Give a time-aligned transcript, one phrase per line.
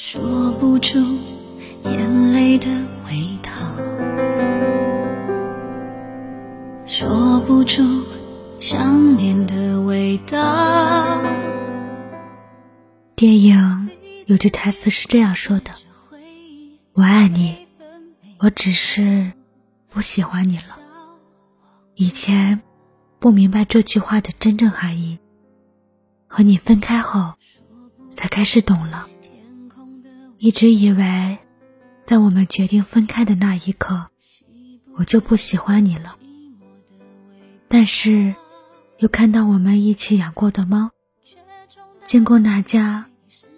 [0.00, 1.00] 说不出
[1.84, 2.70] 眼泪的
[3.04, 3.50] 味道，
[6.86, 7.82] 说不出
[8.60, 11.20] 想念的味道。
[13.16, 13.90] 电影
[14.26, 15.72] 有句台词是这样说的
[16.94, 17.66] ：“我爱你，
[18.38, 19.32] 我只是
[19.90, 20.78] 不喜欢你了。”
[21.96, 22.60] 以前
[23.18, 25.18] 不明白这句话的真正含义，
[26.28, 27.32] 和你分开后
[28.14, 29.08] 才开始懂了。
[30.40, 31.38] 一直以为，
[32.04, 34.06] 在我们决定分开的那一刻，
[34.94, 36.16] 我就不喜欢你了。
[37.66, 38.36] 但是，
[38.98, 40.92] 又看到我们一起养过的猫，
[42.04, 43.06] 经过那家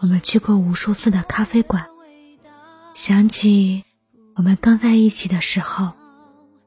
[0.00, 1.86] 我们去过无数次的咖啡馆，
[2.92, 3.84] 想起
[4.34, 5.92] 我们刚在一起的时候，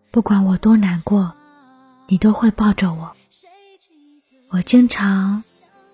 [0.10, 1.36] 不管我多难过，
[2.08, 3.12] 你都会抱着我。
[4.52, 5.44] 我经常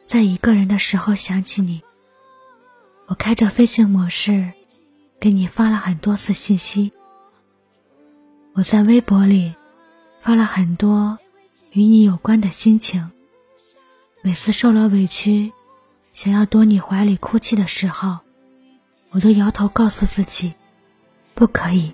[0.05, 1.81] 在一个人的时候想起你。
[3.07, 4.51] 我开着飞行模式，
[5.19, 6.91] 给你发了很多次信息。
[8.53, 9.53] 我在微博里
[10.21, 11.17] 发了很多
[11.71, 13.11] 与你有关的心情。
[14.21, 15.51] 每次受了委屈，
[16.13, 18.19] 想要躲你怀里哭泣的时候，
[19.11, 20.53] 我都摇头告诉自己，
[21.35, 21.93] 不可以。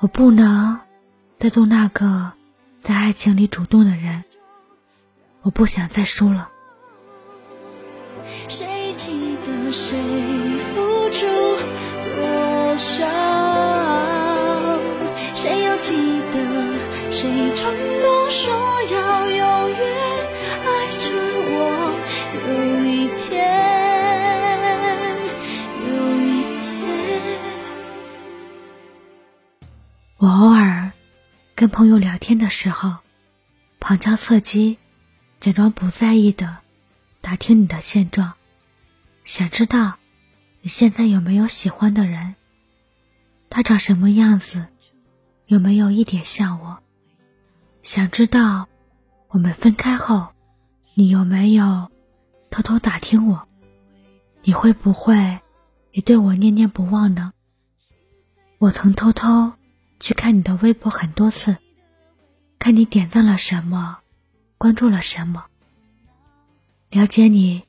[0.00, 0.78] 我不能
[1.38, 2.32] 再做那个
[2.82, 4.22] 在爱情里主动的人。
[5.42, 6.50] 我不想再输了。
[9.70, 9.98] 谁
[10.74, 11.26] 付出
[12.02, 13.04] 多少？
[15.34, 15.92] 谁又记
[16.32, 16.38] 得
[17.12, 18.54] 谁承诺说
[18.92, 19.38] 要永
[19.70, 19.78] 远
[20.64, 21.04] 爱着
[21.50, 21.56] 我？
[22.34, 22.38] 有
[22.84, 23.36] 一天，
[25.86, 26.26] 有一
[26.60, 26.76] 天，
[30.16, 30.90] 我偶尔
[31.54, 32.96] 跟朋友聊天的时候，
[33.78, 34.78] 旁敲侧击，
[35.38, 36.56] 假装不在意的
[37.20, 38.32] 打听你的现状。
[39.28, 39.94] 想知道
[40.62, 42.34] 你现在有没有喜欢的人？
[43.50, 44.66] 他长什么样子？
[45.48, 46.78] 有没有一点像我？
[47.82, 48.66] 想知道
[49.28, 50.28] 我们分开后，
[50.94, 51.90] 你有没有
[52.50, 53.46] 偷偷打听我？
[54.44, 55.38] 你会不会
[55.92, 57.34] 也对我念念不忘呢？
[58.56, 59.52] 我曾偷偷
[60.00, 61.54] 去看你的微博很多次，
[62.58, 63.98] 看你点赞了什么，
[64.56, 65.44] 关注了什么，
[66.88, 67.67] 了解你。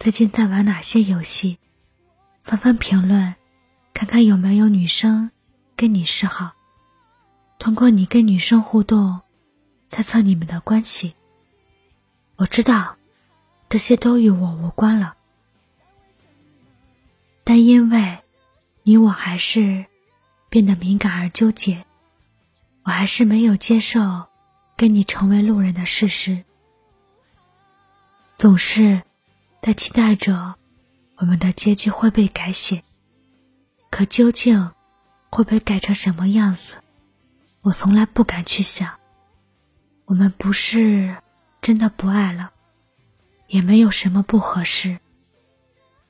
[0.00, 1.58] 最近在玩哪些游戏？
[2.42, 3.34] 翻翻评论，
[3.92, 5.30] 看看有没有女生
[5.76, 6.52] 跟你示好。
[7.58, 9.20] 通过你跟女生互动，
[9.88, 11.14] 猜测你们的关系。
[12.36, 12.96] 我知道，
[13.68, 15.16] 这些都与我无关了。
[17.44, 18.20] 但因为
[18.84, 19.84] 你我还是
[20.48, 21.84] 变得敏感而纠结，
[22.84, 24.28] 我还是没有接受
[24.78, 26.42] 跟你成为路人的事实。
[28.38, 29.02] 总是。
[29.62, 30.54] 在期待着
[31.16, 32.82] 我们的结局会被改写，
[33.90, 34.70] 可究竟
[35.30, 36.76] 会被改成什么样子，
[37.60, 38.98] 我从来不敢去想。
[40.06, 41.14] 我们不是
[41.60, 42.52] 真的不爱了，
[43.48, 44.98] 也没有什么不合适，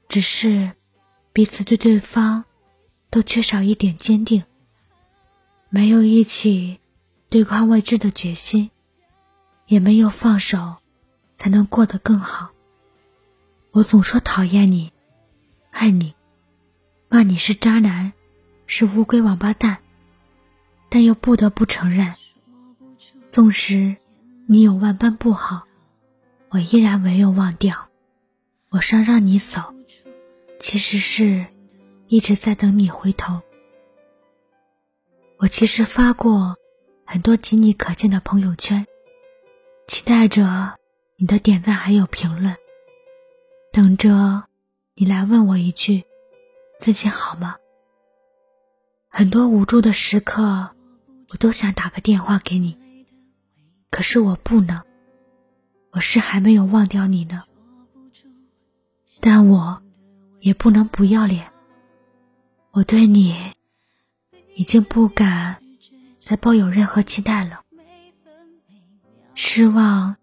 [0.09, 0.71] 只是
[1.33, 2.45] 彼此对对方
[3.11, 4.45] 都缺少一点坚定，
[5.69, 6.79] 没有一起
[7.29, 8.71] 对抗未知的决心，
[9.67, 10.77] 也没有放手
[11.37, 12.49] 才能过得更好。
[13.73, 14.93] 我总说讨厌你，
[15.71, 16.15] 爱你，
[17.09, 18.13] 骂你是渣男，
[18.67, 19.79] 是乌龟王八蛋，
[20.89, 22.15] 但又不得不承认，
[23.29, 23.97] 纵使
[24.49, 25.69] 你有万般不好，
[26.49, 27.89] 我依然没有忘掉。
[28.71, 29.73] 我想让你走，
[30.59, 31.47] 其实是
[32.09, 33.41] 一直在等你回头。
[35.37, 36.57] 我其实发过
[37.05, 38.85] 很多仅你可见的朋友圈，
[39.87, 40.75] 期待着
[41.15, 42.57] 你的点赞还有评论。
[43.73, 44.45] 等着
[44.95, 46.03] 你来问我一句
[46.81, 47.57] ：“自己好吗？”
[49.09, 50.71] 很多无助的时刻，
[51.29, 52.77] 我都想打个电话给你，
[53.91, 54.83] 可是我不能。
[55.93, 57.43] 我是还没有忘掉你呢，
[59.21, 59.83] 但我
[60.41, 61.51] 也不能不要脸。
[62.71, 63.37] 我对你
[64.55, 65.61] 已经不敢
[66.21, 67.63] 再抱有任何期待了，
[69.35, 70.15] 失望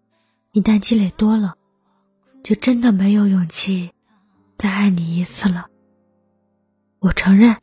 [0.53, 1.56] 一旦积累多了。
[2.47, 3.91] 就真的没有勇气
[4.57, 5.67] 再爱你一次了。
[6.99, 7.57] 我承认，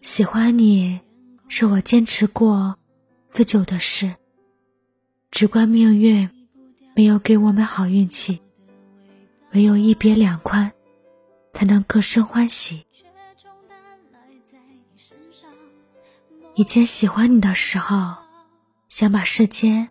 [0.00, 0.98] 喜欢你
[1.46, 2.78] 是我坚持过
[3.32, 4.14] 自久的事。
[5.30, 6.26] 只怪命运
[6.96, 8.40] 没有给我们好运气，
[9.52, 10.72] 唯有一别两宽，
[11.52, 12.86] 才能各生欢喜。
[16.54, 18.14] 以前喜欢你的时候，
[18.88, 19.86] 想把世间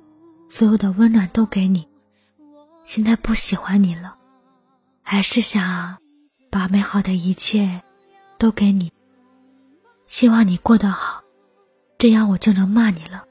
[0.49, 1.90] 所有的温暖都给你。
[2.83, 4.15] 现在不喜欢你了，
[5.01, 5.97] 还是想
[6.49, 7.81] 把美好的一切
[8.37, 8.91] 都给你，
[10.07, 11.23] 希望你过得好，
[11.97, 13.23] 这样我就能骂你了。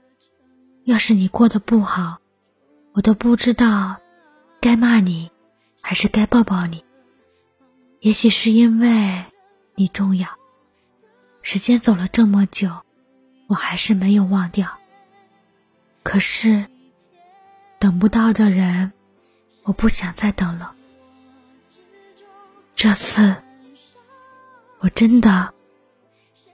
[0.84, 2.18] 要是你过得不好，
[2.92, 3.96] 我都不知道
[4.60, 5.30] 该骂你
[5.80, 6.82] 还是该抱抱你。
[8.00, 9.24] 也许是因为
[9.74, 10.28] 你重要，
[11.42, 12.70] 时间走了这么久，
[13.46, 14.78] 我还是没有忘掉。
[16.02, 16.64] 可是
[17.78, 18.90] 等不到的人，
[19.70, 20.74] 我不想再等了。
[22.74, 23.32] 这次，
[24.80, 25.54] 我真的，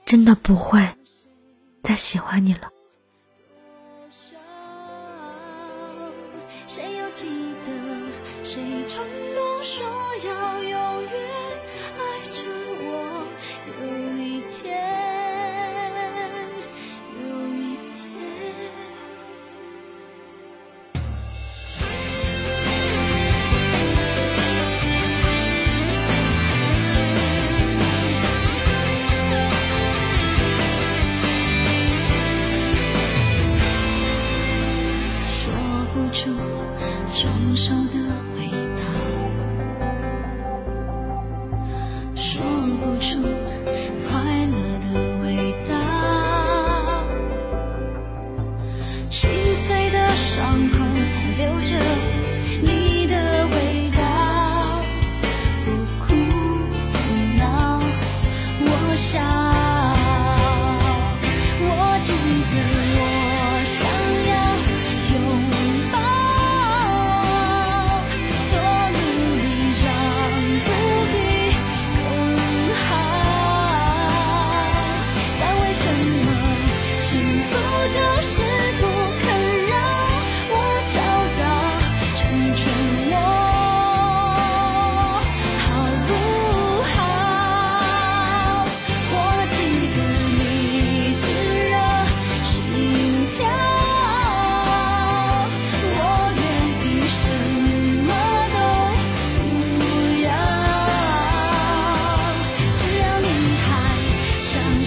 [0.05, 0.87] 真的不会
[1.81, 2.69] 再喜欢你了。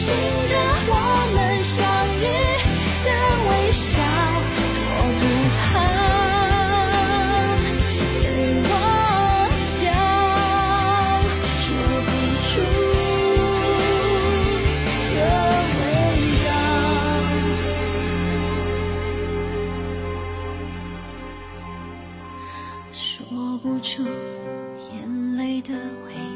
[0.01, 0.09] 信
[0.49, 0.55] 着
[0.89, 0.95] 我
[1.35, 1.77] 们相
[2.17, 2.25] 遇
[3.05, 3.09] 的
[3.49, 4.01] 微笑，
[4.97, 5.23] 我不
[5.61, 5.61] 怕
[8.23, 8.25] 被
[8.71, 8.73] 忘
[9.81, 9.89] 掉，
[11.61, 11.69] 说
[12.07, 12.09] 不
[12.49, 12.51] 出
[15.15, 15.19] 的
[15.77, 15.79] 味
[16.47, 16.49] 道。
[22.95, 22.99] 说
[23.59, 23.93] 不出
[24.95, 24.95] 眼
[25.37, 25.69] 泪的
[26.07, 26.30] 味道，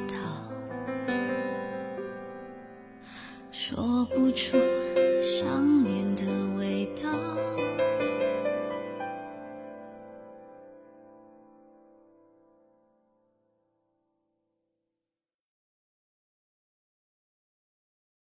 [3.67, 4.59] 说不出